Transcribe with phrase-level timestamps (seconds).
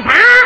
[0.00, 0.37] 啥？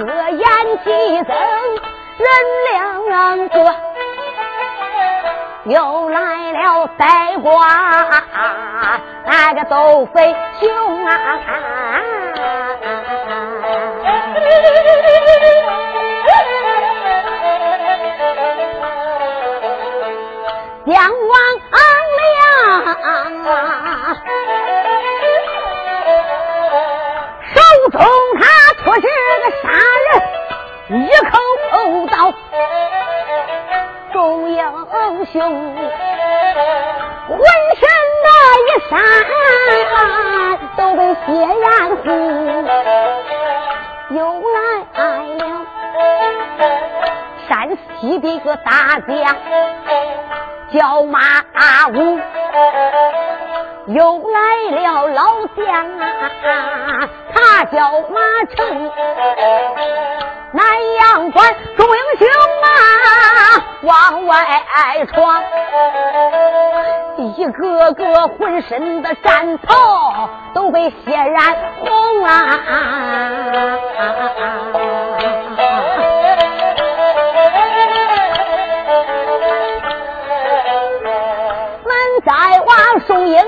[0.00, 0.42] 四眼
[0.82, 1.28] 几人
[2.16, 2.26] 人
[2.72, 2.72] 两
[3.50, 3.54] 个，
[5.64, 7.58] 又来了呆瓜，
[9.26, 11.12] 那个斗飞熊啊，
[20.84, 21.19] 娘。
[35.32, 35.40] 兄，
[37.28, 37.38] 浑
[37.78, 37.82] 身
[38.24, 38.28] 那
[38.66, 38.92] 一闪
[40.76, 41.26] 都被血
[41.60, 42.06] 染红，
[44.10, 44.58] 又来
[45.36, 45.40] 了
[47.48, 47.50] 山
[48.00, 49.36] 西的一个大将
[50.72, 51.20] 叫马
[51.92, 52.18] 武，
[53.86, 54.36] 又来
[54.82, 55.64] 了老将
[55.98, 58.20] 啊，他叫马
[58.56, 58.90] 成，
[60.52, 60.64] 南
[60.98, 61.86] 阳关中。
[63.90, 64.36] 往外
[65.12, 65.42] 闯，
[67.16, 72.24] 一个个浑身的战袍都被血染红。
[72.24, 72.60] 啊。
[81.82, 81.90] 文
[82.24, 82.70] 摘花，
[83.08, 83.44] 送英雄。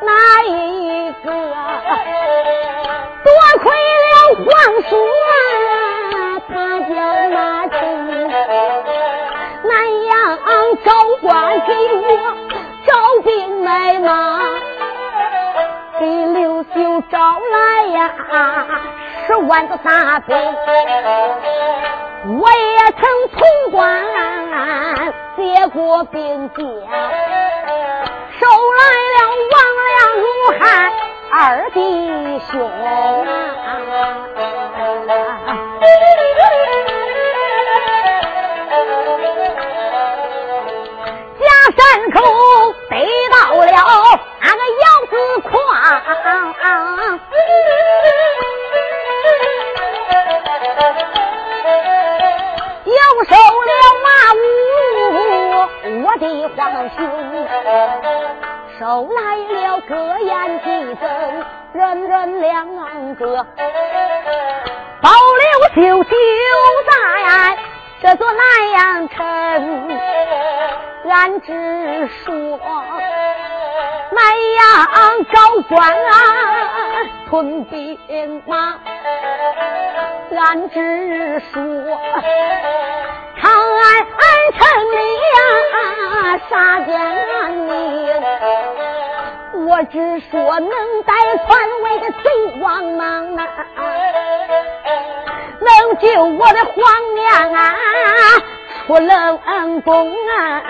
[0.00, 0.10] 哪
[0.44, 1.30] 一个？
[3.24, 3.30] 多
[3.62, 3.64] 亏
[4.02, 4.46] 了皇
[4.88, 4.90] 叔
[5.28, 5.32] 啊，
[6.48, 6.94] 他叫
[7.30, 7.36] 马
[7.68, 7.78] 成，
[9.64, 9.70] 南
[10.04, 10.12] 阳
[10.84, 10.88] 招
[11.20, 11.30] 官
[11.66, 12.02] 给我。
[12.84, 12.90] 招
[13.24, 14.40] 兵买马，
[16.00, 17.16] 给刘秀招
[17.52, 17.98] 来呀
[19.26, 20.36] 十万个大兵。
[22.40, 23.00] 我也曾
[23.32, 23.38] 从
[23.70, 23.80] 官
[25.36, 26.62] 接过兵将，
[31.44, 31.80] 二弟
[32.52, 32.70] 兄
[71.08, 71.52] 俺只
[72.24, 72.58] 说
[74.10, 74.18] 南
[74.54, 74.60] 阳
[75.24, 75.36] 高
[75.68, 75.72] 官，
[77.28, 77.98] 屯兵
[78.46, 78.78] 马。
[80.34, 81.60] 俺只说
[83.40, 83.86] 长安
[84.58, 84.60] 城
[84.92, 84.96] 里
[85.34, 85.38] 呀，
[86.48, 86.50] 杀
[86.80, 86.90] 奸
[87.68, 87.70] 佞。
[89.66, 89.94] 我只
[90.30, 90.70] 说能
[91.04, 91.12] 带
[91.46, 91.50] 传
[91.82, 92.24] 位的贼
[92.60, 93.40] 王莽啊，
[95.60, 96.74] 能救我的皇
[97.14, 97.60] 娘啊。
[98.86, 100.62] 出冷宫啊！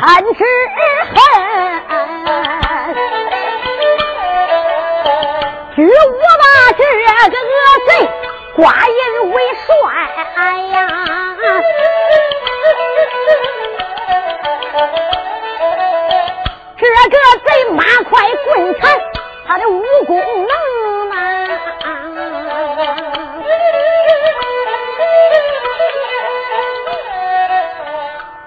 [0.00, 0.44] 看之
[1.12, 1.14] 恨，
[5.76, 5.90] 据我
[6.40, 6.44] 把
[6.76, 6.82] 这
[7.30, 7.52] 个恶
[7.86, 7.90] 贼
[8.56, 8.98] 挂印
[9.30, 9.68] 为帅
[10.72, 10.78] 呀！
[16.78, 18.10] 这个贼马快
[18.46, 18.82] 滚开。
[19.52, 21.14] 他的武功能吗？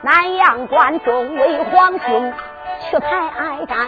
[0.02, 2.34] 南阳关众位皇兄
[2.90, 3.08] 去排
[3.68, 3.88] 战，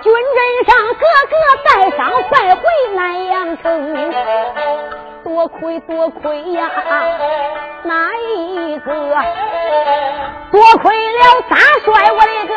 [0.00, 2.62] 军阵上个个带伤败回
[2.94, 4.14] 南阳城，
[5.24, 6.70] 多亏多亏呀！
[7.82, 8.94] 哪一个？
[10.52, 12.54] 多亏了大帅我的个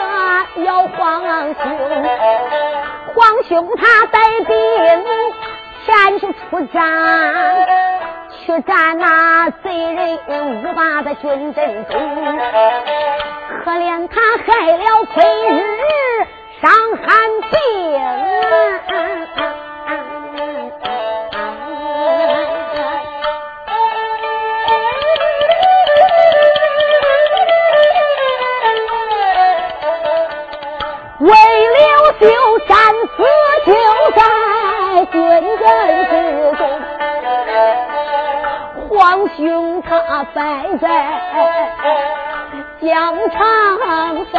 [0.66, 1.24] 姚皇
[1.56, 1.64] 兄。
[3.18, 4.56] 皇兄他带兵
[5.88, 7.68] 前去出战，
[8.46, 10.20] 去战那贼人
[10.52, 12.00] 五八的军阵中，
[13.66, 16.28] 可怜他害了亏日
[16.62, 17.08] 伤寒
[17.50, 17.58] 病。
[33.06, 33.24] 死
[33.66, 33.72] 就
[34.16, 34.20] 在
[35.12, 35.16] 军
[35.58, 35.66] 阵
[36.10, 36.14] 之
[36.58, 36.62] 中，
[38.90, 38.96] 皇
[39.36, 39.38] 兄
[39.84, 39.90] 他
[40.34, 40.38] 败
[40.82, 40.86] 在
[42.82, 42.90] 疆
[43.30, 43.38] 场
[44.32, 44.36] 上，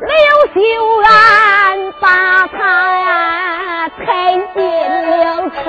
[0.00, 0.12] 刘
[0.54, 0.56] 秀
[1.04, 1.08] 安
[2.00, 2.06] 把
[2.46, 2.58] 他
[3.88, 4.02] 抬
[4.54, 4.58] 进
[5.10, 5.64] 了城，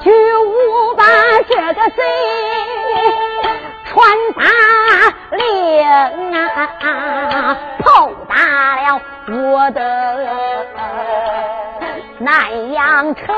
[0.00, 0.04] 巨
[0.36, 1.02] 无把
[1.48, 2.02] 这个贼
[3.86, 3.92] 传
[4.36, 4.42] 达。
[5.32, 9.80] 令啊，炮打了我的
[12.18, 13.34] 南阳城。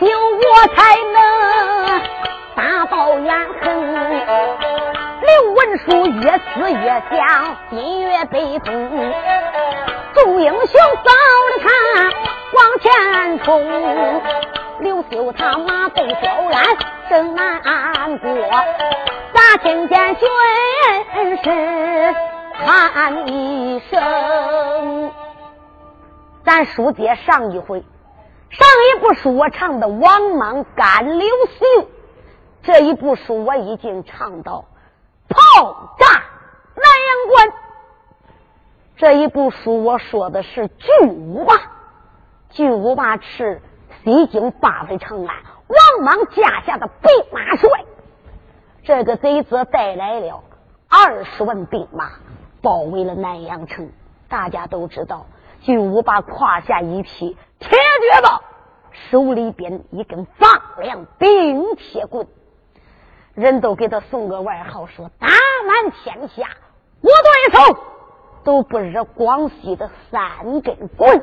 [0.00, 1.16] 有，我才能
[2.56, 3.28] 大报怨
[3.60, 3.64] 恨。
[5.20, 8.72] 刘文书越思越想，心越悲痛。
[10.14, 10.66] 众英雄
[11.04, 11.10] 找
[11.50, 11.68] 着他
[12.56, 12.90] 往前
[13.44, 13.50] 冲，
[14.80, 16.64] 刘秀他马背雕鞍
[17.10, 17.60] 正难
[18.18, 18.28] 过，
[19.34, 20.26] 咋听见军
[21.44, 22.14] 士
[22.64, 25.12] 喊一声？
[26.42, 27.84] 咱书接上一回，
[28.50, 31.88] 上一部书我唱的王莽赶刘秀，
[32.62, 34.64] 这一部书我已经唱到
[35.28, 36.06] 炮炸
[36.74, 37.52] 南阳关。
[38.96, 41.54] 这一部书我说的是巨无霸，
[42.50, 43.62] 巨无霸是
[44.02, 45.36] 西京八百长安
[45.68, 47.70] 王莽驾下的兵马帅。
[48.82, 50.42] 这个贼子带来了
[50.88, 52.10] 二十万兵马，
[52.60, 53.88] 包围了南阳城。
[54.28, 55.26] 大家都知道。
[55.62, 57.78] 巨无霸胯下一匹铁
[58.12, 58.42] 脚刀，
[59.10, 62.26] 手里边一根放亮冰铁棍，
[63.34, 66.48] 人都给他送个外号，说打满天下
[67.02, 67.78] 我对手
[68.42, 71.22] 都不惹广西的三根棍。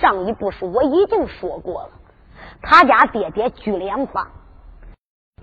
[0.00, 1.90] 上一部书我已经说过了，
[2.62, 4.28] 他家爹爹巨两方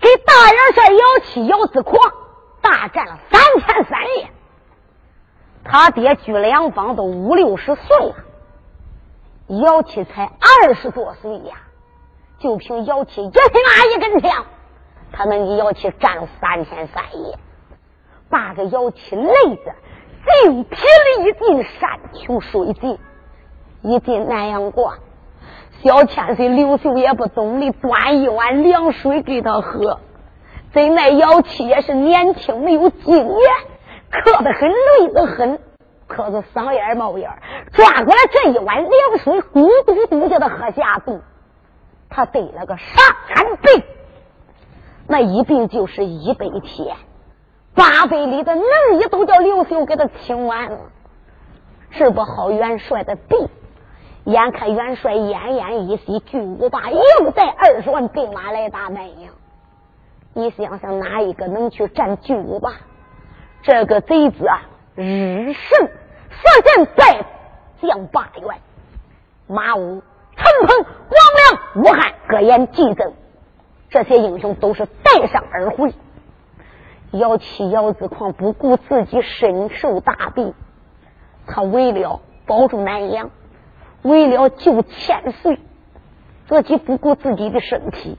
[0.00, 1.98] 给大元帅姚七姚子狂
[2.62, 4.30] 大战了三天三夜。
[5.68, 8.14] 他爹居两方都五六十岁了，
[9.48, 10.30] 姚七才
[10.62, 11.56] 二十多岁呀，
[12.38, 14.46] 就凭姚七一马一根枪，
[15.12, 17.38] 他能给姚七战了三天三夜，
[18.30, 19.32] 把个姚七累
[19.64, 19.74] 得
[20.44, 22.98] 精疲力尽，山穷水尽。
[23.82, 24.98] 一进南阳关，
[25.82, 30.00] 小千岁刘秀也不懂的，端一碗凉水给他喝。
[30.72, 33.50] 怎奈姚七也是年轻，没有经验。
[34.24, 35.58] 渴得很，累得很，
[36.06, 37.30] 可是嗓眼冒烟
[37.72, 41.20] 抓过来这一碗凉水，咕嘟嘟叫他喝下肚。
[42.08, 43.84] 他得了个伤寒病，
[45.06, 46.96] 那一病就是一百天，
[47.74, 48.64] 八百里的能
[48.98, 50.78] 医都叫刘秀给他清完了，
[51.90, 53.48] 治不好元帅的病。
[54.24, 59.32] 眼看元帅奄奄一息，巨无霸又带二十万兵马来打南阳。
[60.32, 62.72] 你想想，哪一个能去战巨无霸？
[63.66, 64.62] 这个贼子啊，
[64.94, 65.88] 日胜
[66.30, 67.26] 射箭在
[67.82, 68.60] 将八员，
[69.48, 70.04] 马武、
[70.36, 71.18] 陈鹏、王
[71.74, 73.12] 良、武汉各言激增，
[73.90, 75.92] 这些英雄都是带上而回。
[77.10, 80.54] 姚七、姚子狂不顾自己身受大病，
[81.48, 83.30] 他为了保住南阳，
[84.02, 85.58] 为了救千岁，
[86.46, 88.16] 自己不顾自己的身体，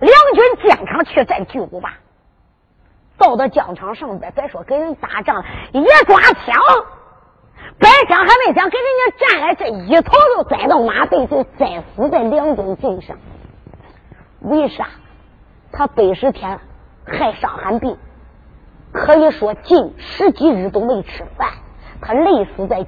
[0.00, 1.98] 两军疆场却战巨无霸。
[3.18, 6.54] 到到疆场上边，别说跟人打仗，一抓枪，
[7.78, 13.16] 白枪还没想跟人家战来，这一头就栽到马背，就栽死在两军阵上。
[14.40, 14.86] 为啥？
[15.70, 16.60] 他百十天
[17.04, 17.98] 害伤寒病，
[18.92, 21.50] 可以说近十几日都没吃饭，
[22.00, 22.86] 他累死在，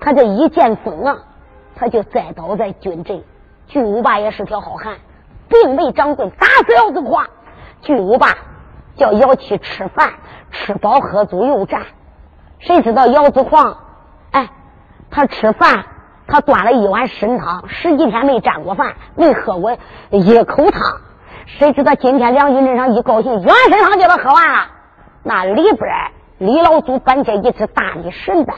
[0.00, 1.16] 他这一见风啊，
[1.76, 3.22] 他就栽倒在军阵。
[3.68, 4.98] 巨无霸也是条好汉，
[5.48, 7.26] 并未掌柜打死姚子矿。
[7.80, 8.34] 巨无霸
[8.98, 10.12] 叫姚七吃饭，
[10.50, 11.86] 吃饱喝足又战。
[12.58, 13.78] 谁知道姚子矿，
[14.32, 14.50] 哎，
[15.10, 15.86] 他吃饭，
[16.26, 19.78] 他端了一碗参汤，十几天没沾过饭，没喝过
[20.10, 20.82] 一口汤。
[21.46, 24.66] 谁知道今天梁军镇上一高兴，一碗参汤就把喝完了。
[25.22, 25.88] 那里边
[26.38, 28.56] 李老祖搬下一只大力神丹，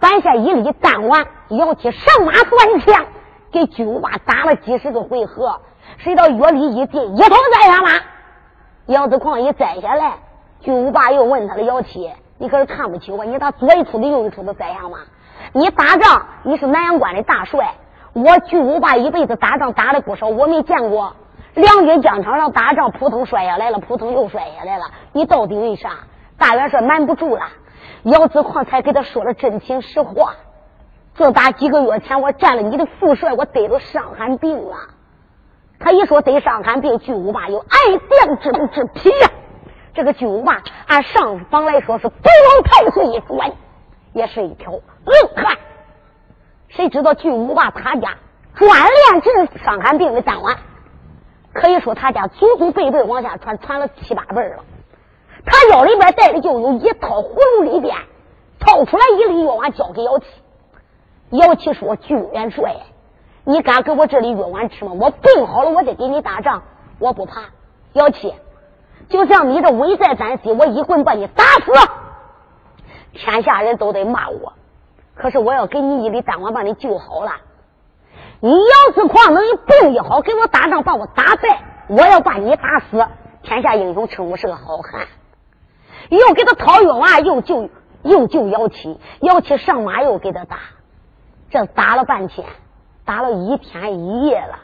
[0.00, 3.06] 搬下一粒丹丸，姚七上马端枪，
[3.52, 5.60] 给巨无霸打了几十个回合。
[5.98, 7.90] 谁到月里一进，一头栽下马。
[8.88, 10.14] 姚子矿一摘下来，
[10.60, 12.10] 巨无霸又问他的姚七。
[12.38, 13.22] 你可是看不起我？
[13.22, 15.00] 你咋左一出的右一出的在下吗？
[15.52, 17.74] 你打仗你是南阳关的大帅，
[18.14, 21.14] 我巨无霸一辈子打仗打的不少，我没见过
[21.52, 24.86] 两军疆场上打仗扑通摔下来了，扑通又摔下来了。
[25.12, 25.90] 你到底为啥？
[26.38, 27.42] 大元帅瞒不住了，
[28.04, 30.32] 姚子矿才给他说了真情实话。
[31.14, 34.76] 自打几个月前我占了你的副帅，我得了伤寒病了。
[35.80, 37.78] 他一说得伤寒病，巨无霸有爱
[38.10, 39.30] 将之之癖呀。
[39.94, 43.52] 这个巨无霸按上方来说是不往太岁一转，
[44.12, 44.80] 也是一条硬
[45.36, 45.56] 汉。
[46.68, 48.16] 谁知道巨无霸他家
[48.54, 50.56] 专炼治伤寒病的丹丸，
[51.52, 54.64] 可以说他家祖祖辈辈往下传，传了七八辈了。
[55.46, 57.96] 他腰里边带的就有一套葫芦里边
[58.58, 60.26] 掏出来一粒药丸，交给姚七。
[61.30, 62.76] 姚七说：“巨元帅，
[63.48, 64.92] 你敢给我这里药丸吃吗？
[64.92, 66.62] 我病好了，我再给你打仗，
[66.98, 67.44] 我不怕。”
[67.94, 68.34] 姚七。
[69.08, 71.72] 就像你这危在旦夕，我一棍把你打死，
[73.14, 74.52] 天下人都得骂我。
[75.14, 77.32] 可是我要给你一粒丹丸，把你救好了。
[78.40, 83.02] 你要是狂能一病一好，给我打仗把我打败，我要把你打死，
[83.42, 85.06] 天下英雄称我是个好汉。
[86.10, 87.70] 又给他掏药丸，又救
[88.02, 90.58] 又救姚七，姚七上马又给他打，
[91.48, 92.46] 这打了半天，
[93.08, 94.58] 打了一天一夜了。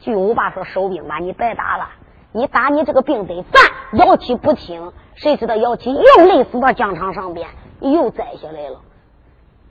[0.00, 1.88] 巨无霸说：“收兵吧，你白打了。”
[2.34, 7.48] 你打你这个病得犯，姚七不听，谁知道姚七又累死到疆场上边，
[7.80, 8.80] 又栽下来了。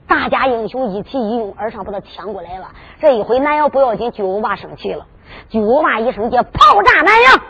[0.08, 2.70] 大家英雄一起一拥而上，把他抢过来了。
[3.00, 5.06] 这一回南阳不要紧，巨无霸生气了。
[5.50, 7.42] 巨无霸一声叫炮炸南阳，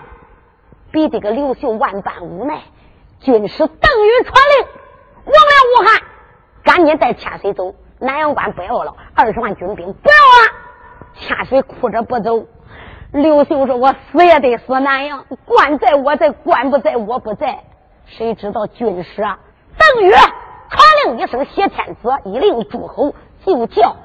[0.91, 2.65] 比这个刘秀万般无奈。
[3.21, 4.67] 军师邓禹传令，
[5.25, 6.03] 王良武汉，
[6.63, 10.53] 赶紧带千岁走，南阳关不要了，二十万军兵不要了。
[11.15, 12.45] 千岁哭着不走。
[13.13, 17.61] 刘秀说：“我死也得死南阳，官在我在，官不在我不在。
[18.05, 19.39] 谁知道军师啊？
[19.79, 20.27] 邓禹传
[21.05, 23.97] 令一声，挟天子一令诸侯，就叫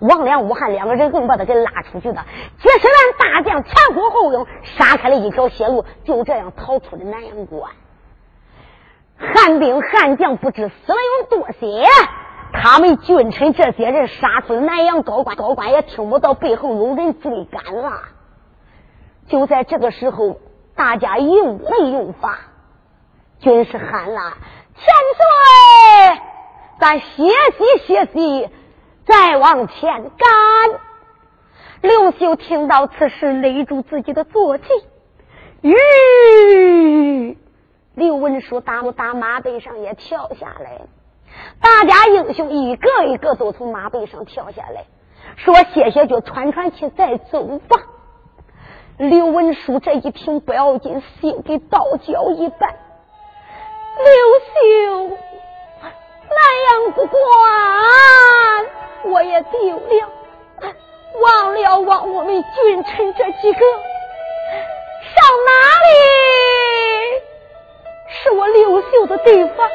[0.00, 2.24] 王良、武汉两个人硬把他给拉出去的。
[2.58, 7.70] 几十万大将前呼后拥，杀开了一条血路，就这样逃出了南阳关。
[9.18, 11.84] 汉兵汉将不知死了有多些，
[12.52, 18.02] 他们君臣这些人杀出南阳高官，高官也听不到背后有人追赶了。”
[19.28, 20.40] 就在这个时候，
[20.74, 22.38] 大家用没用法，
[23.40, 24.38] 军师喊了
[24.74, 24.84] ：“千
[25.16, 26.20] 岁，
[26.80, 28.48] 咱歇息歇息，
[29.04, 30.28] 再往前赶。”
[31.82, 34.64] 刘秀听到此事，勒住自己的坐骑。
[35.60, 37.36] 吁！
[37.94, 40.80] 刘文书打不打马背上也跳下来，
[41.60, 44.84] 大家英雄一个一个都从马背上跳下来，
[45.36, 47.76] 说：“谢谢，就喘喘气，再走吧。”
[48.98, 52.74] 刘文书这一听不要紧，心给倒浇一般。
[53.98, 54.06] 刘
[54.44, 55.16] 秀，
[55.80, 56.38] 南
[56.70, 57.16] 阳不管，
[59.04, 60.08] 我也丢了，
[61.20, 65.50] 忘了忘我们君臣这几个，上哪
[65.86, 65.88] 里
[68.08, 69.68] 是我刘秀的地方？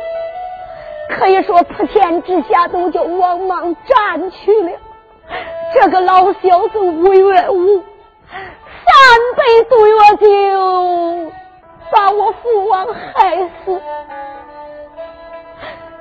[1.17, 4.71] 可以说普天之下都叫王莽占去了。
[5.73, 7.83] 这个老小子无缘无。
[8.85, 11.31] 三杯毒药酒，
[11.91, 13.81] 把我父王害死。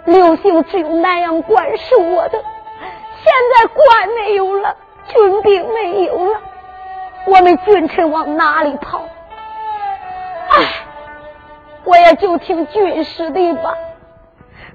[0.07, 4.77] 刘秀只有南阳关是我的，现在关没有了，
[5.09, 6.41] 军兵没有了，
[7.27, 9.03] 我们君臣往哪里跑？
[10.51, 10.65] 唉，
[11.85, 13.75] 我也就听军师的吧。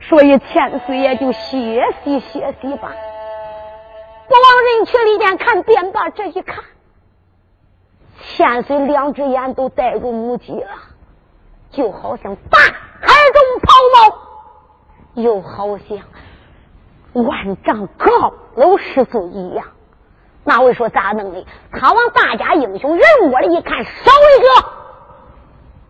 [0.08, 2.94] 所以千岁也就歇息歇息吧。
[4.28, 6.64] 不往人群里边看，便把这一看。
[8.20, 10.70] 千岁两只眼都呆入母鸡了，
[11.72, 15.98] 就好像大海中抛锚，又好像
[17.14, 19.66] 万丈高楼失踪一样。
[20.44, 21.46] 那位说咋弄的？
[21.72, 24.70] 他往大家英雄人窝里一看，少一个。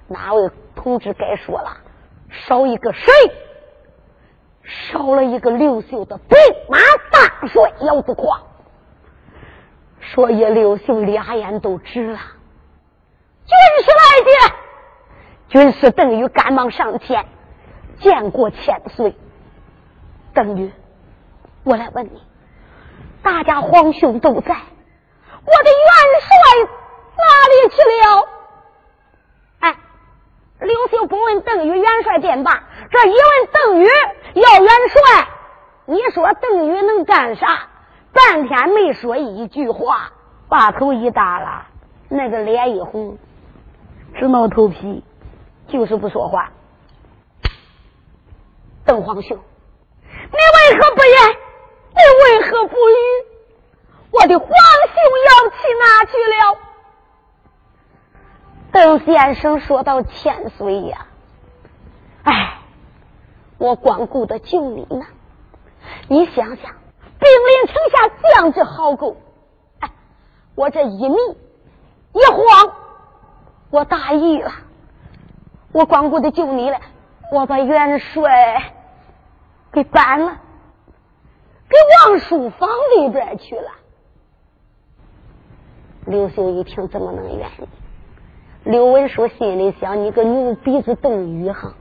[0.08, 1.77] 哪位同志该说了？
[2.30, 3.12] 少一个谁？
[4.67, 6.38] 少了一个刘秀的兵
[6.69, 6.77] 马
[7.12, 8.41] 大帅姚子胯。
[10.13, 12.19] 所以刘秀俩眼都直了。
[13.45, 14.53] 军师来见，
[15.49, 17.25] 军师邓禹赶忙上前
[17.99, 19.15] 见过千岁。
[20.34, 20.71] 邓禹，
[21.63, 22.21] 我来问你，
[23.23, 25.89] 大家皇兄都在，我的元
[26.21, 26.30] 帅
[27.17, 28.37] 哪里去了？
[30.67, 33.88] 刘秀不问邓禹元帅便罢，这一问邓禹
[34.34, 35.27] 要元帅，
[35.86, 37.69] 你说邓禹能干啥？
[38.12, 40.12] 半天没说一句话，
[40.49, 41.67] 把头一耷拉，
[42.10, 43.17] 那个脸一红，
[44.19, 45.06] 直挠头皮，
[45.69, 46.51] 就是不说话。
[48.86, 51.38] 邓皇兄，你为何不言？
[51.95, 52.93] 你为何不语？
[54.12, 54.97] 我的皇兄
[55.30, 56.58] 要去哪去了？
[58.78, 61.08] 邓先生说到：“千岁呀，
[62.22, 62.60] 哎，
[63.58, 65.04] 我光顾的救你呢，
[66.08, 66.76] 你想想。”
[67.18, 69.18] 兵临城下，将之好狗。
[69.80, 69.90] 哎，
[70.54, 71.16] 我这一迷
[72.13, 72.76] 一慌，
[73.72, 74.52] 我大意了。
[75.72, 76.80] 我光顾的救你了，
[77.32, 78.74] 我把元帅
[79.72, 80.38] 给搬了，
[81.68, 83.72] 给王书房里边去了。
[86.06, 87.68] 刘秀一听，怎么能愿意？
[88.67, 91.71] 刘文书心里想：你个牛鼻子邓禹哈，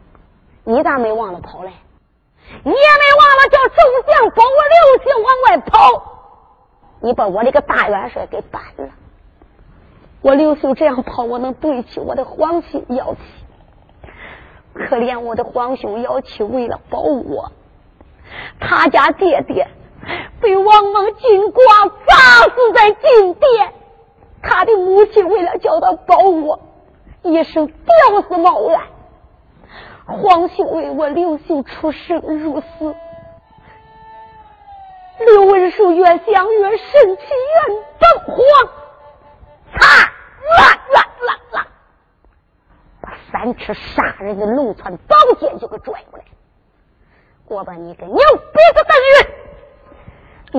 [0.63, 1.73] 你咋没忘了跑来？
[2.63, 6.03] 你也没忘了叫众将把我刘秀往外跑，
[7.01, 8.89] 你把我这个大元帅给搬了。
[10.23, 13.21] 我刘秀这样跑，我能对起我的皇兄姚七？
[14.73, 17.51] 可怜我的皇兄姚七，为了保我，
[18.61, 19.67] 他家爹爹
[20.41, 21.63] 被王莽金瓜
[22.07, 23.73] 砸死在金殿，
[24.41, 26.61] 他的母亲为了叫他保我，
[27.33, 28.87] 一生吊死茅庵。
[30.07, 32.95] 皇兄为我刘秀出生入死，
[35.19, 38.37] 刘文书越想越生气，越瞪黄，
[39.75, 40.05] 擦，
[40.59, 41.67] 啦啦啦啦，
[43.01, 46.25] 把三尺杀人的龙窜宝剑就给拽过来。
[47.49, 48.97] 我把你个牛鼻子邓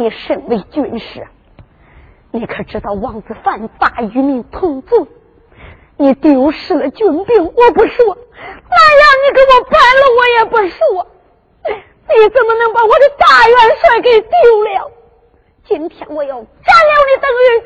[0.01, 1.25] 禹，你身为军师，
[2.31, 5.07] 你可知道王子犯法与民同罪？
[5.97, 8.17] 你丢失了军兵，我不说。
[8.69, 11.07] 那样你给我办了，我也不说。
[11.67, 14.91] 你怎么能把我的大元帅给丢了？
[15.65, 17.63] 今天我要斩了你邓禹！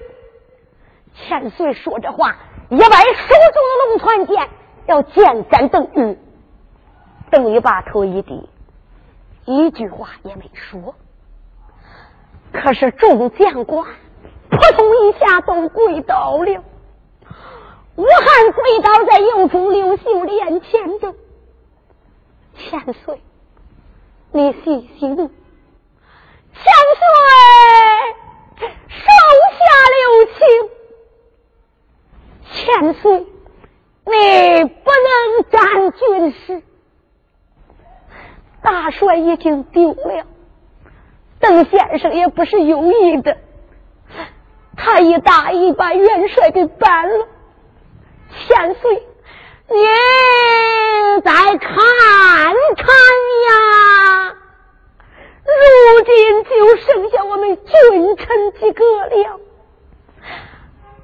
[1.13, 2.35] 千岁说这话，
[2.69, 4.49] 一摆手中的龙船剑，
[4.87, 6.17] 要剑斩邓玉。
[7.29, 8.49] 邓玉把头一低，
[9.45, 10.95] 一句话也没说。
[12.51, 13.85] 可是众将官
[14.49, 16.63] 扑通一下都跪倒了。
[18.01, 21.13] 武汉跪倒在右中刘秀脸前的
[22.55, 23.21] 千岁，
[24.31, 25.27] 你细心，千
[26.97, 27.05] 岁
[28.89, 29.05] 手
[29.59, 29.61] 下
[29.93, 30.41] 留情，
[32.51, 33.27] 千岁
[34.05, 35.07] 你不能
[35.51, 36.63] 战军师，
[38.63, 40.25] 大帅已经丢了，
[41.39, 43.37] 邓先生也不是有意的，
[44.75, 47.27] 他一大意把元帅给办了。
[48.31, 49.07] 千岁，
[49.67, 49.77] 您
[51.21, 52.85] 再看看
[53.47, 54.35] 呀！
[55.43, 59.39] 如今就剩下我们君臣几个了。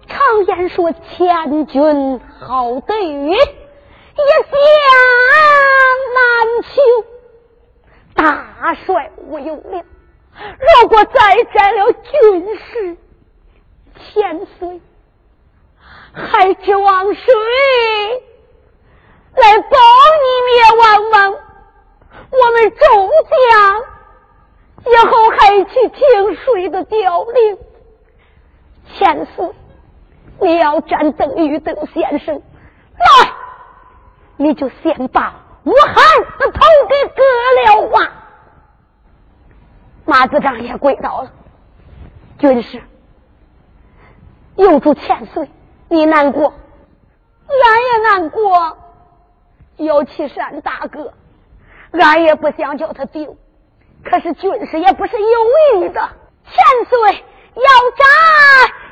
[0.08, 3.38] 常言说：“千军好得一将
[6.16, 6.18] 难
[6.64, 6.82] 求。”
[8.16, 9.84] 大帅无有了，
[10.82, 12.98] 如果再斩了军师，
[13.96, 14.82] 千岁。
[16.18, 17.34] 还指望谁
[19.36, 19.78] 来保
[20.24, 21.34] 你灭王莽？
[22.30, 23.82] 我们众将
[24.92, 27.58] 以后还去听谁的调令？
[28.96, 29.52] 千岁，
[30.42, 32.42] 你要战邓禹邓先生，
[32.98, 33.34] 来，
[34.38, 35.96] 你就先把武汉
[36.40, 37.22] 的头给割
[37.66, 38.14] 了吧。
[40.06, 41.32] 马子章也跪倒了，
[42.40, 42.82] 军师，
[44.56, 45.48] 有主千岁。
[45.90, 46.54] 你难过，
[47.48, 48.78] 俺也难过。
[49.78, 51.14] 姚启山大哥，
[51.92, 53.38] 俺也不想叫他丢，
[54.04, 56.10] 可是军师也不是有意的。
[56.46, 56.56] 千
[56.90, 57.00] 岁
[57.56, 57.64] 要
[57.96, 58.06] 斩，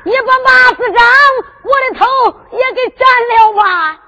[0.04, 1.04] 也把马子长
[1.64, 2.06] 我的头
[2.52, 3.06] 也给斩
[3.36, 4.00] 了吧，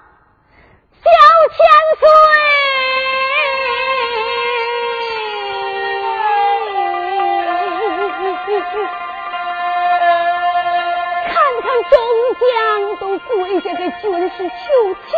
[0.94, 1.10] 小
[1.50, 1.58] 千
[1.98, 2.08] 岁。
[11.82, 11.90] 众
[12.40, 15.10] 将都跪下给军师求情，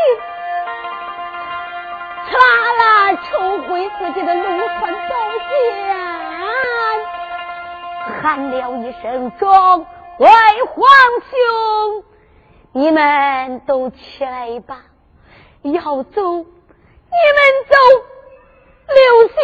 [2.31, 3.29] 呲啦啦抽
[3.63, 5.15] 回自己的龙环宝
[5.49, 5.51] 剑，
[8.23, 9.87] 喊了一声：“众
[10.19, 10.29] 位
[10.67, 10.77] 皇
[11.31, 12.05] 兄，
[12.73, 14.83] 你们都起来吧，
[15.63, 17.75] 要走，你们走。
[18.93, 19.39] 刘秀，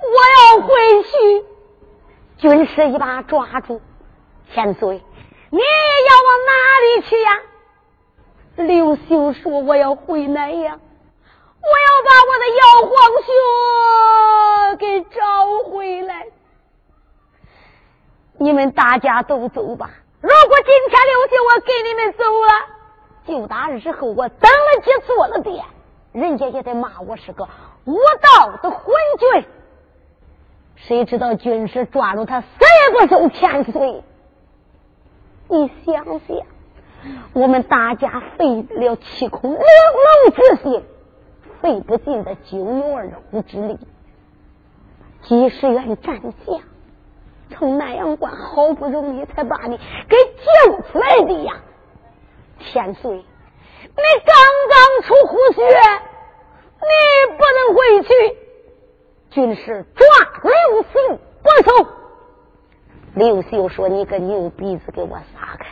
[0.00, 1.08] 我要回去。”
[2.38, 3.80] 军师一把抓住
[4.52, 5.02] 千岁，
[5.50, 6.52] 你要往哪
[6.84, 7.40] 里去呀？
[8.56, 10.78] 刘秀说：“我要回来呀，
[11.60, 16.26] 我要把我的姚皇兄给找回来。
[18.36, 19.90] 你们大家都走吧。
[20.20, 22.52] 如果今天刘秀我给你们走了，
[23.26, 25.64] 就打日后我登了基做了殿，
[26.12, 27.48] 人家也得骂我是个
[27.84, 29.46] 无道的昏君。
[30.74, 34.02] 谁知道军师抓住他，死也不走千岁。
[35.48, 36.36] 你想想。”
[37.32, 40.82] 我们大家费了七孔玲珑之心，
[41.62, 43.78] 费不尽的九牛二虎之力，
[45.22, 46.60] 几十员战将
[47.50, 51.54] 从南阳关好不容易才把你给救出来的呀！
[52.58, 53.22] 千岁，你
[54.26, 54.34] 刚
[54.68, 55.62] 刚出虎穴，
[56.82, 58.36] 你不能回去。
[59.30, 60.06] 军师抓
[60.42, 61.97] 刘秀不走。
[63.18, 65.66] 刘秀说：“你个牛鼻子，给我撒开！”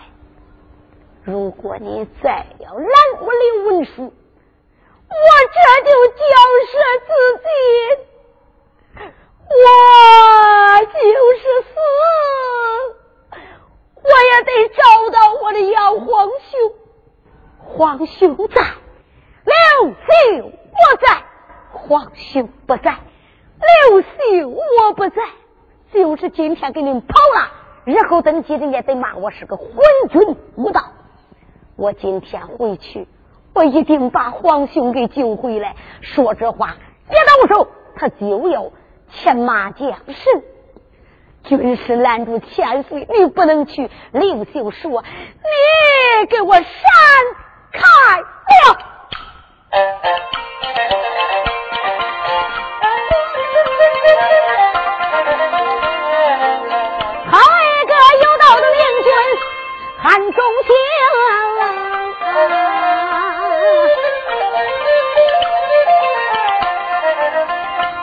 [1.22, 4.12] 如果你再要拦我刘文书，我
[5.54, 6.24] 这就交
[6.66, 6.72] 涉
[7.06, 7.08] 自
[7.44, 7.48] 尽，
[9.48, 9.56] 我
[10.86, 10.98] 就
[11.36, 11.70] 是死，
[14.02, 16.74] 我也得找到我的姚皇兄。
[17.60, 18.60] 皇兄在，
[19.44, 19.54] 刘
[19.90, 20.04] 秀
[20.50, 21.22] 我在，
[21.70, 22.98] 皇兄不在，
[23.60, 25.22] 刘秀我不在，
[25.92, 27.50] 就是今天给您跑了，
[27.84, 29.68] 日后登基人也得骂我是个昏
[30.10, 30.80] 君无道。
[31.76, 33.06] 我今天回去，
[33.54, 35.76] 我一定把皇兄给救回来。
[36.00, 36.76] 说这话
[37.08, 38.70] 一动手，他就要
[39.10, 40.24] 牵马将士。
[41.44, 43.88] 军师拦住千岁，你不能去。
[44.10, 45.04] 刘秀说
[46.20, 46.64] ：“你给我闪
[47.72, 47.80] 开
[48.68, 48.78] 了。”
[60.32, 60.74] 中兴。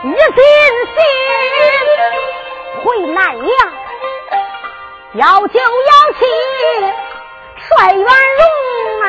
[0.06, 0.38] 一心
[0.94, 0.96] 心
[2.84, 3.48] 回南阳，
[5.14, 5.64] 要就要
[6.14, 6.22] 去
[7.68, 8.42] 帅元荣
[9.02, 9.06] 啊！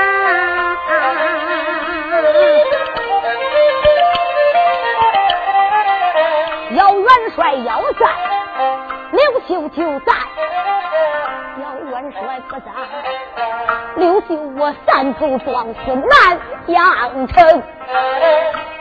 [6.76, 8.02] 要元帅要在，
[9.12, 10.12] 刘秀就在；
[11.64, 12.66] 要元帅不在，
[13.96, 17.62] 刘秀我三头撞死南阳城。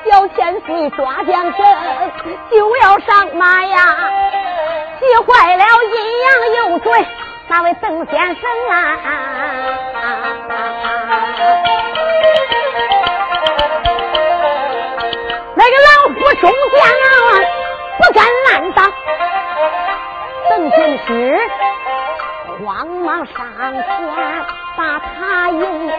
[0.04, 1.58] 小千岁抓将身，
[2.52, 4.12] 就要上马呀！
[5.00, 6.28] 急坏了阴阳
[6.72, 7.08] 右嘴
[7.48, 8.98] 那位邓先生啊！
[15.56, 17.15] 那个老夫中将啊，
[17.98, 18.91] 不敢乱当。
[20.50, 21.39] 邓军师
[22.63, 23.36] 慌忙上
[23.73, 23.84] 前
[24.78, 25.91] 把他迎。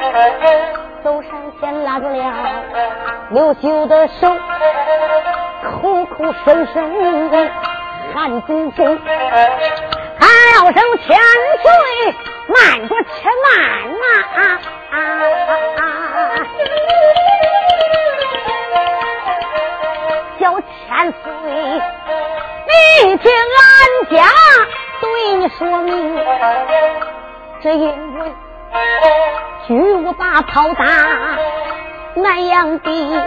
[1.02, 2.32] 走上前拉住了
[3.30, 4.34] 刘秀的手，
[5.62, 7.30] 口口声声
[8.14, 8.98] 喊祖宗，
[10.18, 11.18] 喊了声千
[11.62, 11.70] 岁，
[12.48, 13.52] 慢着且慢
[14.00, 14.02] 呐！
[20.40, 21.22] 小千岁，
[23.02, 23.68] 你听俺
[24.10, 24.16] 家
[25.36, 26.16] 你说明，
[27.62, 28.32] 只因为。
[29.66, 30.84] 巨无大炮打
[32.16, 33.22] 南阳的，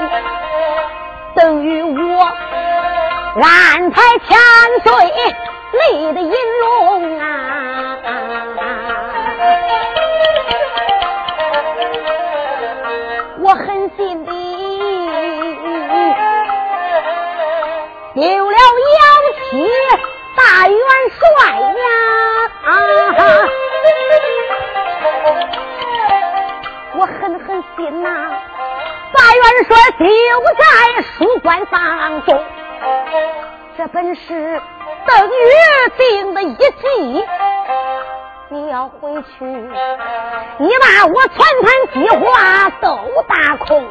[1.35, 2.31] 等于我
[3.41, 4.37] 安排千
[4.83, 4.93] 岁
[5.71, 6.31] 立的银
[6.61, 7.97] 龙啊！
[21.09, 21.19] 帅
[21.59, 21.87] 呀！
[22.63, 22.69] 啊
[26.99, 28.09] 我狠狠心呐，
[29.13, 30.03] 大元帅就
[30.55, 30.63] 在
[31.17, 31.75] 书馆当
[32.25, 32.43] 中，
[33.77, 34.61] 这本是
[35.05, 35.31] 邓玉
[35.97, 37.25] 定的一计。
[38.49, 43.85] 你要回去，你把我全盘计划都打空。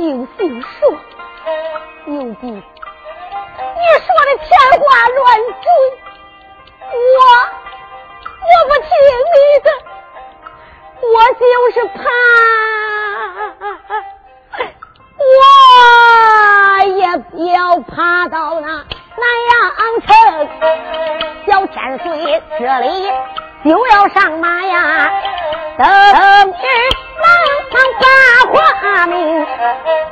[0.00, 0.96] 刘秀说
[2.08, 4.48] ：“牛逼，你说的天
[4.80, 5.68] 花乱坠。”
[6.88, 7.20] 我
[8.40, 8.88] 我不听
[9.28, 9.68] 你的，
[11.06, 12.00] 我就是怕，
[15.18, 15.28] 我
[16.96, 17.92] 也要爬
[18.28, 19.60] 到那南阳
[20.00, 20.08] 城。
[21.46, 22.08] 小千岁
[22.58, 22.88] 这里
[23.66, 25.12] 就要上马呀，
[25.76, 25.86] 等
[26.52, 26.54] 日。
[27.72, 28.04] 能把
[28.52, 29.46] 花名，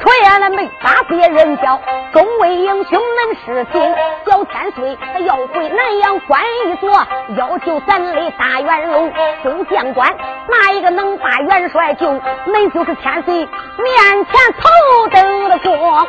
[0.00, 1.80] 传了没把别人叫，
[2.12, 3.94] 众位英雄能事情。
[4.26, 6.90] 小千岁他要回南阳关一座，
[7.36, 10.16] 要求咱的大元龙众将官，
[10.48, 12.06] 哪一个能把元帅救？
[12.46, 16.06] 恁就是千岁面前头等的过。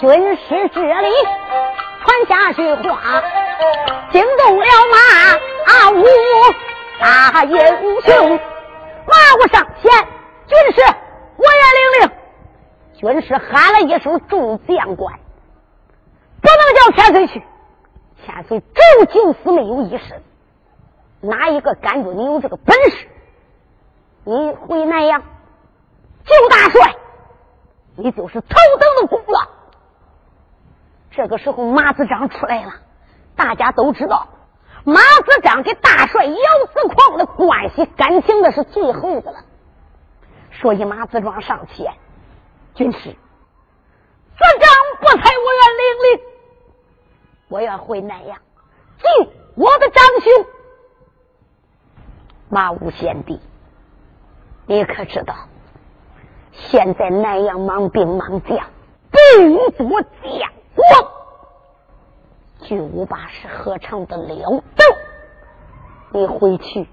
[0.00, 1.08] 军师这里
[2.04, 3.22] 传下句话，
[4.10, 6.04] 惊动了马武
[7.00, 7.58] 大英
[8.02, 8.40] 雄，
[9.06, 10.17] 马武上前。
[10.48, 10.80] 军师，
[11.36, 12.10] 我也领令。
[12.94, 15.20] 军师喊了一声：“众将官，
[16.40, 17.42] 不能叫千岁去。
[18.24, 20.20] 千岁只有九死，没有一生。
[21.20, 23.06] 哪一个敢说你有这个本事？
[24.24, 25.22] 你回南阳
[26.24, 26.96] 救大帅，
[27.96, 28.48] 你就是头
[28.80, 29.40] 等的功劳。”
[31.12, 32.72] 这个时候，马子章出来了。
[33.36, 34.28] 大家都知道，
[34.84, 36.34] 马子章跟大帅姚
[36.72, 39.38] 子狂的关系感情那是最厚的了。
[40.60, 41.94] 所以马子庄上前，
[42.74, 44.68] 军师，子长
[45.00, 46.20] 不才，我愿领令，
[47.48, 48.38] 我愿回南阳
[48.98, 50.46] 救我的长兄
[52.48, 53.40] 马武贤弟。
[54.66, 55.34] 你可知道，
[56.52, 58.58] 现在南阳忙兵忙将，
[59.12, 61.12] 兵多将广，
[62.62, 64.84] 巨无霸是何尝的了得？
[66.10, 66.88] 你回去，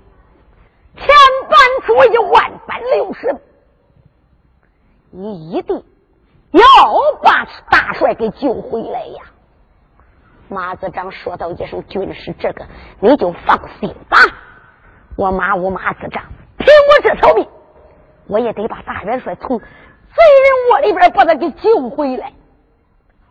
[0.95, 1.08] 千
[1.49, 3.41] 般注意，万般留神。
[5.11, 5.83] 你一定
[6.51, 6.63] 要
[7.21, 9.23] 把大帅给救回来呀！
[10.47, 12.65] 马子章说道一声：“军师，这个
[12.99, 14.17] 你就放心吧。
[15.17, 16.23] 我马武马子章，
[16.57, 17.47] 凭我这条命，
[18.27, 22.31] 我也得把大元帅从贼人窝里边把他给救回来。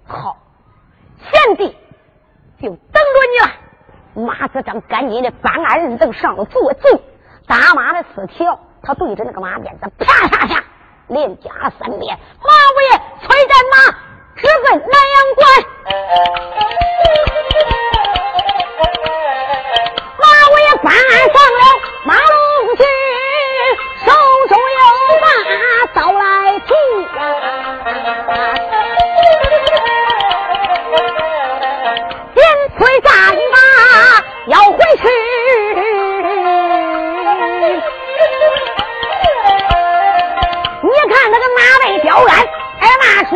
[0.07, 0.39] 好，
[1.19, 1.77] 贤弟
[2.61, 3.55] 就等着你了。”
[4.27, 6.81] 马子章赶紧的搬鞍人凳上了坐骑，
[7.47, 10.64] 打马的四条，他对着那个马鞭子啪啪啪。
[11.09, 13.77] 连加三鞭，马五爷催战马
[14.37, 15.43] 直奔南阳关。
[20.19, 21.61] 马五爷搬上了
[22.05, 22.25] 马龙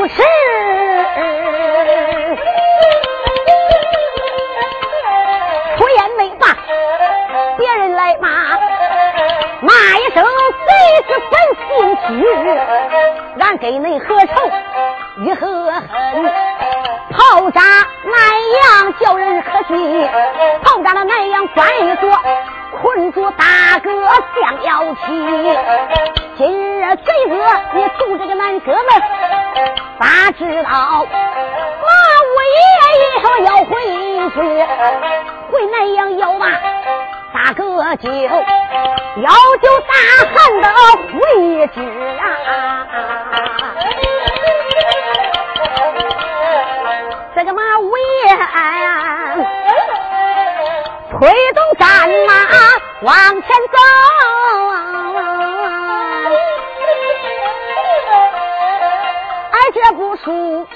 [0.09, 0.23] 是
[5.77, 6.57] 出，言没罢，
[7.57, 8.29] 别人来骂，
[9.61, 10.25] 骂一声
[10.67, 10.71] 贼
[11.06, 11.33] 是本
[11.67, 11.69] 性
[12.06, 12.09] 屈，
[13.40, 14.33] 俺跟你何仇
[15.19, 15.83] 与何恨？
[17.11, 17.61] 炮炸
[18.04, 18.15] 南
[18.63, 20.09] 阳叫人可惜，
[20.63, 22.11] 炮炸了南阳关一座。
[23.09, 23.90] 困住大哥
[24.40, 25.00] 将要起，
[26.37, 27.35] 今日贼子
[27.75, 28.85] 你渡这个南哥们，
[29.98, 31.88] 咋知道马
[32.27, 32.61] 五爷
[32.98, 33.71] 以后要回
[34.31, 34.37] 去，
[35.50, 36.46] 回南阳要嘛
[37.33, 37.63] 大哥
[37.96, 38.29] 就要
[39.63, 39.94] 求大
[40.35, 40.69] 汉的
[41.13, 41.81] 回旨
[42.19, 42.23] 啊！
[47.35, 48.02] 这个马五爷。
[51.11, 52.33] 推动战马
[53.01, 53.79] 往前走，
[59.53, 60.67] 而这不输。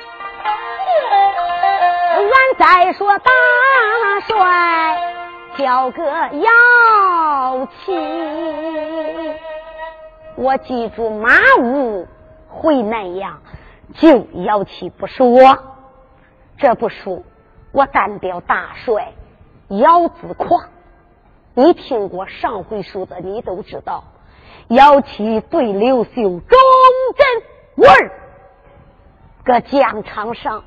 [2.15, 3.31] 俺再说大
[4.29, 5.03] 帅
[5.59, 7.99] 叫个妖气，
[10.37, 12.07] 我记住马武
[12.49, 13.43] 回南阳
[13.95, 15.59] 就妖气，不是我，
[16.57, 17.25] 这不输，
[17.73, 19.13] 我单标大帅。
[19.69, 20.69] 姚子狂，
[21.55, 24.05] 你听过上回书的，你都知道。
[24.69, 26.41] 姚七对刘秀忠
[27.77, 28.13] 贞儿，
[29.45, 30.65] 搁疆场上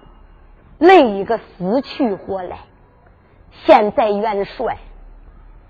[0.77, 2.59] 累一个死去活来。
[3.65, 4.77] 现在元帅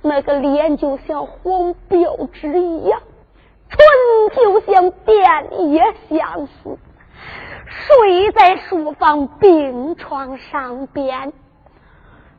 [0.01, 3.01] 那个脸就像黄标纸一样，
[3.69, 6.77] 唇就像电也相似，
[7.67, 11.31] 睡在书房病床上边。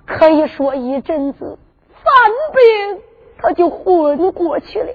[0.05, 1.59] 可以说一阵子
[2.07, 3.03] 犯病，
[3.39, 4.93] 他就昏过去了；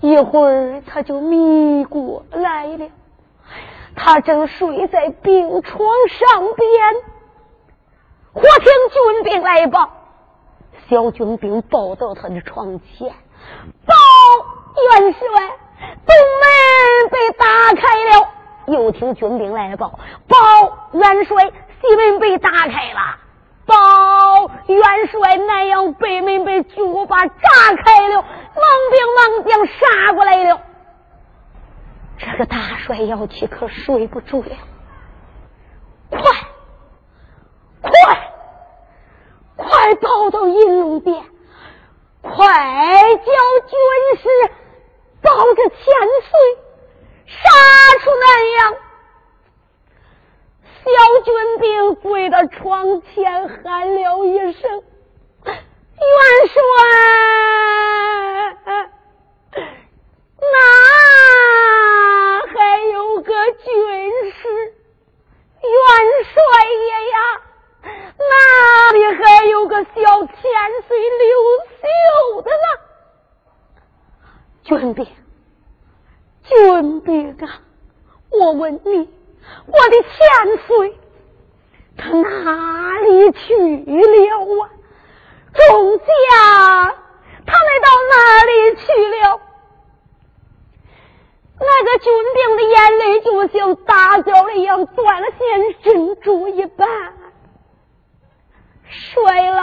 [0.00, 2.88] 一会儿他就迷过来了。
[3.94, 6.94] 他正睡在病床上边，
[8.32, 9.90] 忽听军兵来报：
[10.88, 13.12] 小军兵抱到他的床前，
[13.84, 13.94] 报
[15.00, 15.20] 元帅，
[16.06, 18.28] 东门被打开了。
[18.68, 19.98] 又听军兵来报，
[20.28, 21.50] 报元帅，
[21.80, 23.27] 西门被打开了。
[23.68, 27.34] 报元帅，南阳北门被巨无霸炸
[27.84, 28.24] 开了，猛
[28.90, 30.62] 兵猛将杀过来了。
[32.18, 34.56] 这个大帅要去可睡不住了，
[36.10, 36.20] 快，
[37.82, 37.92] 快，
[39.54, 41.22] 快跑到银龙殿，
[42.22, 43.32] 快叫
[43.66, 43.78] 军
[44.22, 44.28] 师
[45.20, 45.78] 抱着千
[46.22, 46.64] 岁。
[47.30, 47.50] 杀
[48.00, 48.74] 出南阳，
[50.84, 50.90] 小
[51.24, 54.82] 军兵跪到床前喊了一声
[55.44, 55.52] ：“元
[56.48, 56.60] 帅，
[60.40, 60.56] 哪
[62.54, 63.64] 还有个军
[64.32, 64.42] 师？
[65.60, 65.70] 元
[66.24, 66.32] 帅
[66.72, 67.16] 爷呀，
[68.18, 68.32] 哪
[68.92, 69.90] 里还有个小
[70.26, 70.32] 千
[70.86, 71.28] 岁刘
[71.80, 72.66] 秀的呢？”
[74.64, 75.06] 军兵。
[76.44, 77.60] 军兵啊，
[78.30, 79.10] 我问你，
[79.66, 80.18] 我的千
[80.66, 80.98] 岁
[81.96, 84.70] 他哪里去了啊？
[85.52, 86.06] 众将
[87.46, 88.14] 他们到哪
[88.44, 88.82] 里去
[89.22, 89.40] 了？
[91.60, 96.88] 那个军兵的眼泪就像大胶一样断了线珍珠一般。
[98.84, 99.57] 摔了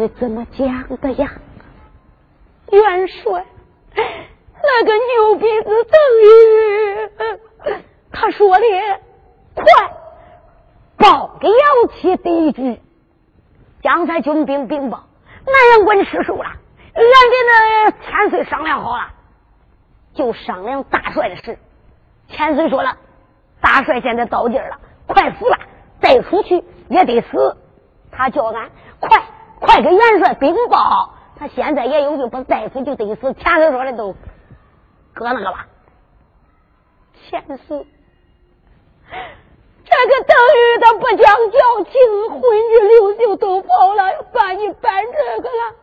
[0.00, 1.32] 邓禹怎么讲的呀？”
[2.72, 3.44] 元帅，
[3.94, 7.80] 那个牛鼻子邓禹，
[8.12, 8.64] 他说的
[9.54, 9.64] 快，
[10.96, 11.54] 报给姚
[11.94, 12.78] 七得知，
[13.82, 15.04] 将才军兵禀报。
[15.44, 19.08] 南阳关失守了，俺跟那千岁商量好了，
[20.14, 21.58] 就商量大帅的事。
[22.28, 22.96] 千岁说了，
[23.60, 25.58] 大帅现在到劲了，快死了，
[26.00, 27.56] 再出去也得死。
[28.12, 28.70] 他叫俺
[29.70, 33.32] 快给元帅禀报，他现在也有病，不再死就得死。
[33.34, 34.12] 前头说的都
[35.14, 35.58] 搁那个了。
[37.14, 37.86] 千岁，
[39.08, 41.18] 这个邓玉他不讲
[41.52, 41.92] 交情，
[42.30, 45.76] 混日刘秀都跑了，把你办这个了。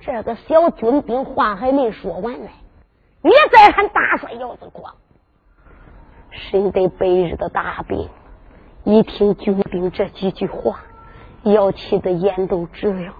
[0.00, 2.50] 这个小军兵话还没说完呢，
[3.22, 4.94] 你再喊大帅姚子光，
[6.32, 8.10] 身得百日的大病，
[8.84, 10.80] 一听军兵这几句话，
[11.44, 13.14] 姚气的眼都直了。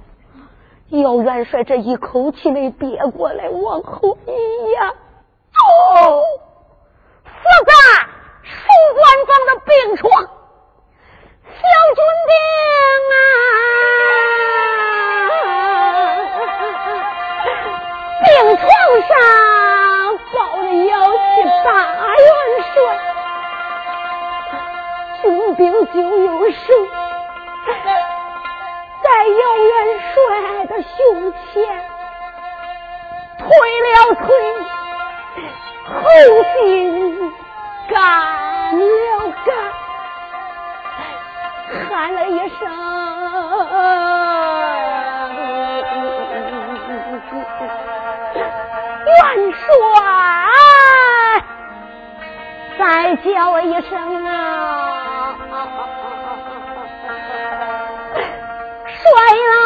[0.90, 6.22] 姚元帅这一口气没憋过来，往后一压，哦，
[7.24, 7.32] 死
[7.66, 7.72] 在。
[8.44, 8.50] 书
[8.94, 10.10] 官房的病床，
[11.44, 11.62] 小
[11.94, 12.32] 军兵
[13.12, 13.14] 啊，
[18.24, 18.62] 病床
[19.08, 19.10] 上
[20.34, 21.20] 抱着姚七
[21.64, 21.66] 大
[22.18, 22.28] 元
[22.74, 22.74] 帅，
[25.22, 25.22] 军
[25.54, 25.62] 兵
[25.92, 26.66] 就有手
[29.02, 29.72] 在姚元
[30.14, 30.14] 帅
[30.66, 31.52] 的胸前
[33.38, 33.46] 推
[33.82, 34.26] 了推，
[35.88, 36.00] 后
[36.54, 36.60] 心。
[37.88, 37.98] 干
[38.78, 38.84] 了
[39.44, 39.48] 干，
[41.90, 42.60] 喊了一声
[49.04, 49.66] 元帅，
[52.78, 52.80] 再
[53.16, 54.32] 叫一声啊，
[59.12, 59.61] 帅老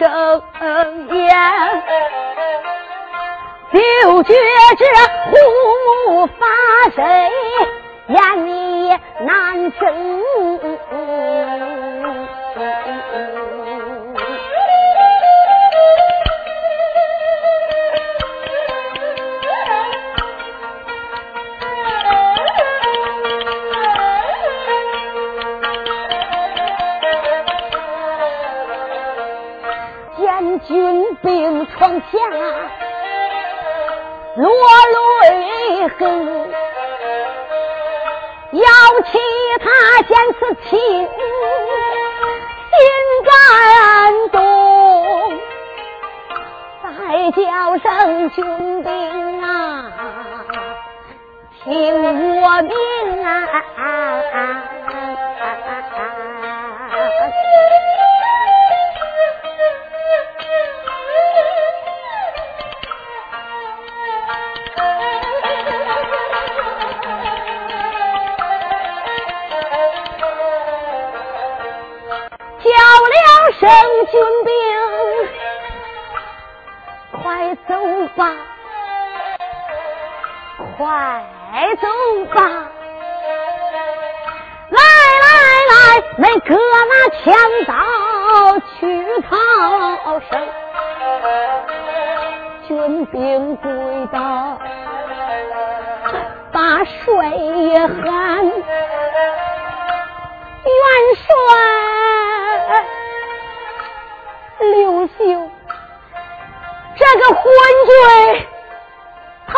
[0.00, 0.40] tell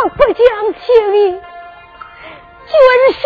[0.02, 0.34] 他不讲
[0.74, 2.74] 情义，军
[3.12, 3.22] 师，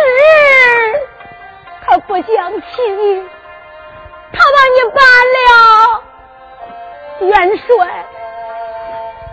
[1.86, 3.24] 他不讲情义，
[4.30, 5.00] 他把你办
[5.32, 5.48] 了，
[7.20, 8.04] 元帅，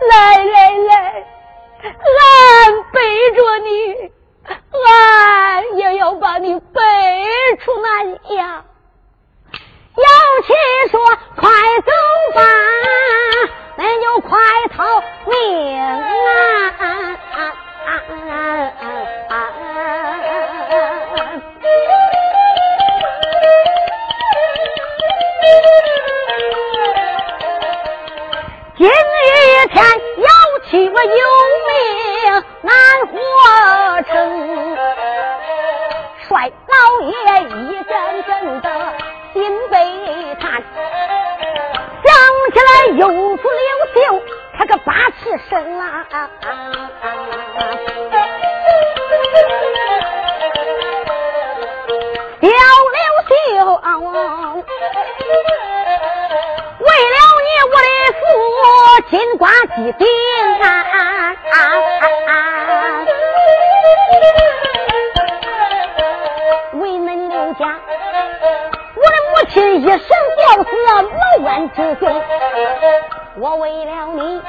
[0.09, 1.25] 来来来，
[1.83, 2.95] 俺背
[3.33, 3.67] 着你，
[4.85, 6.79] 俺也要把你背
[7.59, 8.63] 出南阳。
[9.97, 10.07] 姚
[10.47, 10.53] 七
[10.91, 10.97] 说，
[11.35, 11.49] 快
[11.81, 11.91] 走
[12.35, 12.41] 吧。
[13.76, 14.38] 恁就快
[14.76, 15.82] 逃命啊！
[28.76, 28.91] 今日
[29.67, 29.76] 天
[30.17, 30.28] 要
[30.69, 31.21] 起我有
[31.67, 31.71] 命
[32.61, 32.71] 难
[33.07, 33.13] 活
[34.03, 34.11] 成，
[36.28, 37.11] 帅老爷
[37.43, 37.91] 一阵
[38.24, 38.67] 阵的
[39.34, 39.38] 心
[39.69, 39.74] 悲
[40.39, 40.43] 叹。
[42.04, 42.14] 想
[42.54, 43.97] 起来，有不了秀，
[44.58, 46.06] 他个八尺身啊，
[52.39, 52.99] 吊柳
[53.30, 53.34] 秀，
[56.80, 57.88] 为了你我的
[58.20, 58.22] 父
[59.10, 59.41] 金瓜
[60.62, 62.32] 啊啊。
[69.54, 69.99] 的母亲一生
[70.38, 72.22] 吊死茅庵之兄，
[73.38, 74.41] 我为了你。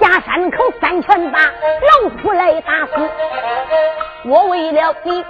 [0.00, 2.92] 下山口三拳把老虎来打死，
[4.24, 5.22] 我为了你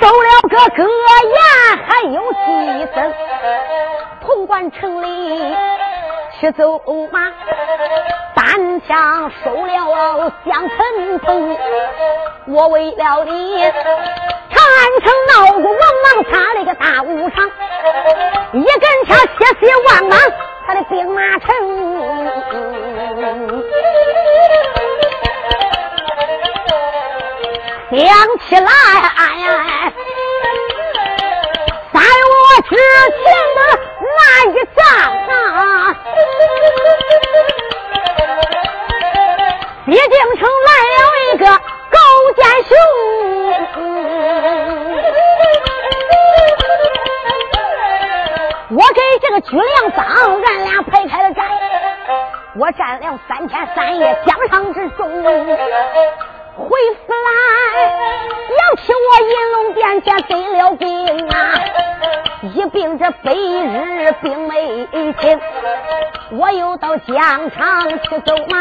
[0.00, 3.12] 收了个哥牙，还有牺牲。
[4.20, 5.56] 潼关城里
[6.38, 6.80] 去走
[7.10, 7.32] 马，
[8.34, 11.58] 单枪收了香喷喷。
[12.46, 15.68] 我为了你长安城闹鼓，
[16.30, 17.46] 他那个大武场，
[18.52, 20.16] 一根枪血洗万马。
[20.66, 21.48] 他的兵马城，
[27.90, 27.98] 想
[28.46, 28.70] 起来，
[29.16, 29.92] 哎呀哎
[52.58, 56.68] 我站了三天三夜，江上之中，回
[57.06, 57.30] 府来，
[58.50, 61.54] 要起我银龙殿前得了病啊，
[62.42, 65.40] 一病这百日病没停，
[66.32, 68.58] 我又到疆场去走马，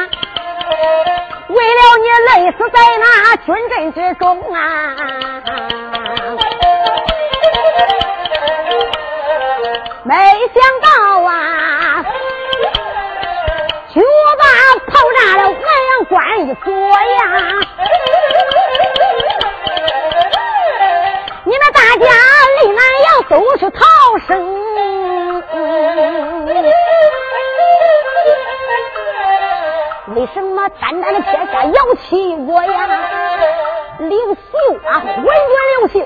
[1.47, 2.07] 为了你
[2.43, 4.95] 累死在那军阵之中啊。
[10.03, 10.13] 没
[10.53, 10.87] 想到
[11.23, 11.46] 啊，
[16.65, 17.25] 我呀！
[21.43, 22.05] 你们大家
[22.61, 23.79] 离南阳都是逃
[24.27, 24.29] 生，
[30.15, 32.87] 为什么单单的天下姚七我呀？
[33.99, 34.39] 刘秀
[34.85, 35.31] 啊，昏君
[35.79, 36.05] 刘秀！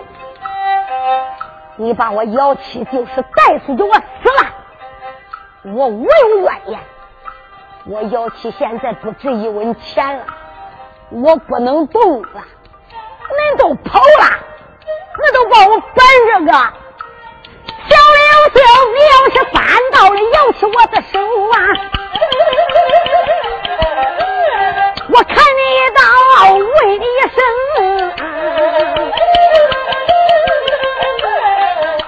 [1.78, 4.02] 你把我姚七就是带出去，我死
[4.38, 4.44] 了，
[5.74, 6.80] 我无有怨言。
[7.86, 10.24] 我姚七现在不值一文钱了，
[11.12, 12.44] 我不能动了。
[13.32, 14.40] 恁都跑了，
[15.20, 16.52] 那都把我反这个。
[17.90, 18.60] 小刘秀，
[18.94, 21.20] 你要是扳到了咬起我的手
[21.52, 21.56] 啊，
[25.10, 26.00] 我砍你一刀，
[26.54, 27.38] 问你一声。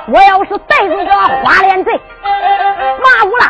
[0.07, 1.11] 我要是逮住个
[1.43, 1.91] 花脸贼
[3.01, 3.43] 马武了，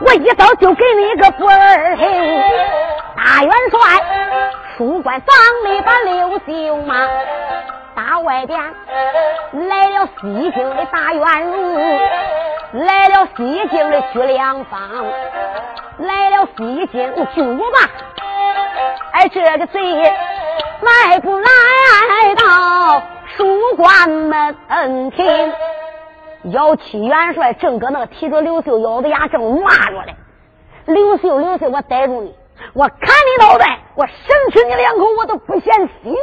[0.00, 2.04] 我一刀就给你一个不二听。
[3.24, 3.80] 大元帅，
[4.76, 7.08] 书馆房里把刘秀骂，
[7.96, 8.60] 大外边
[9.66, 11.78] 来了西京的大元儒，
[12.84, 14.78] 来了西京的徐良方，
[16.00, 17.90] 来了西京巨无霸。
[19.12, 19.80] 哎，这个贼
[20.82, 23.02] 迈步来到。
[23.38, 25.52] 书馆门庭，
[26.52, 30.14] 姚七元帅正搁那提着刘秀咬着牙正骂着嘞。
[30.84, 32.34] 刘秀，刘秀，我逮住你，
[32.72, 34.16] 我砍你脑袋，我生
[34.52, 36.16] 吃你两口，我都不嫌腥。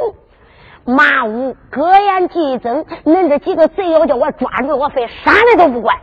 [0.85, 5.97] 马武各言激增，恁这几个贼要叫我抓住，我非杀你都不管。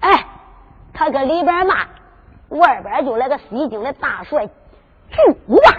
[0.00, 0.26] 哎，
[0.92, 1.86] 他搁里边骂，
[2.48, 5.16] 外边就来个西京的大帅巨
[5.46, 5.70] 无霸。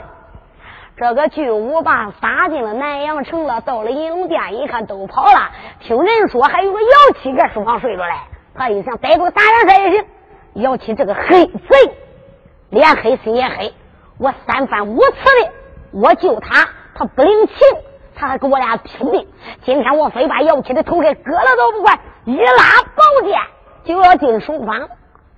[0.98, 5.52] 这个巨无霸杀进了南阳城了，到了银龙殿一看都跑了。
[5.82, 8.14] 听人说还有个姚七搁书房睡着嘞，
[8.54, 10.06] 他一想逮住大元帅也行。
[10.56, 11.92] 姚七这个黑贼，
[12.70, 13.74] 脸黑心也黑。
[14.18, 15.12] 我三番五次
[15.44, 15.52] 的
[15.92, 17.56] 我救他，他不领情，
[18.16, 19.28] 他还跟我俩拼命。
[19.64, 23.40] 今天我非把姚七的头给割了都不管，一拉宝剑
[23.86, 24.90] 就要进书房，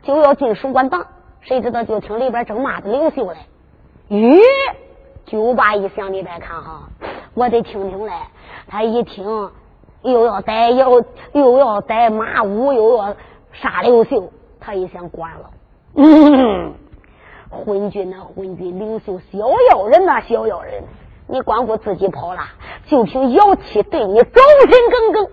[0.03, 1.05] 就要进书馆房。
[1.41, 3.37] 谁知道就听里边正骂着刘秀嘞，
[4.09, 4.39] 吁。
[5.25, 6.89] 九八一响，你再看哈，
[7.35, 8.11] 我得听听嘞。
[8.67, 9.51] 他一听
[10.01, 10.89] 又要逮姚，
[11.31, 13.15] 又要逮马武，又要
[13.53, 15.49] 杀刘秀，他一想关了。
[15.95, 16.73] 嗯，
[17.51, 19.37] 昏君呐，昏君，刘秀小
[19.69, 20.83] 妖人呐，小妖人，
[21.27, 22.41] 你光顾自己跑了，
[22.87, 25.27] 就凭姚七对你忠心耿耿，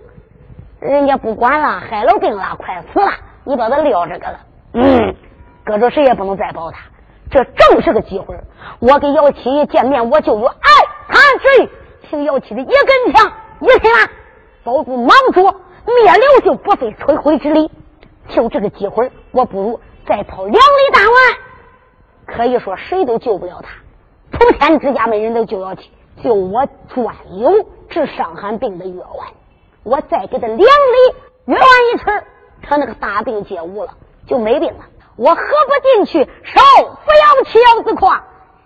[0.81, 3.11] 人家不管了，害了病了，快死了，
[3.45, 4.39] 你把他撂这个了。
[4.73, 5.15] 嗯，
[5.63, 6.79] 搁着谁也不能再保他。
[7.31, 8.35] 这正是个机会，
[8.79, 10.69] 我跟姚七一见面，我就有爱
[11.07, 11.69] 他之意。
[12.09, 14.09] 听姚七的一根枪，一听啊，
[14.63, 16.13] 保住莽主，灭
[16.43, 17.71] 刘秀，不费吹灰之力。
[18.29, 20.59] 就这个机会，我不如再跑两里
[20.91, 21.15] 大碗，
[22.35, 23.69] 可以说谁都救不了他。
[24.31, 25.91] 普天之下没人能救了起，
[26.23, 29.27] 就我专有治伤寒病的药丸。
[29.83, 30.65] 我再给他两粒
[31.45, 32.23] 药丸一吃，
[32.61, 33.93] 他那个大病皆无了，
[34.27, 34.85] 就没病了。
[35.15, 38.23] 我喝不进去，少服药七药自夸。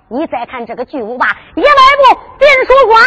[0.09, 3.01] 你再看这个巨无霸，一迈步进书馆，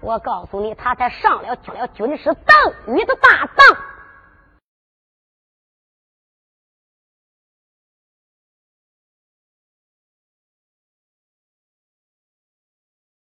[0.00, 3.76] 我告诉你，他才上了去了军师邓禹的大当。